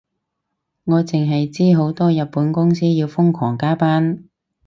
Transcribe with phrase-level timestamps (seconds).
[0.83, 4.23] 我淨係知好多日本公司要瘋狂加班